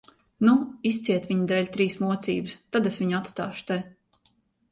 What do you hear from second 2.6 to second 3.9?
tad es viņu atstāšu te.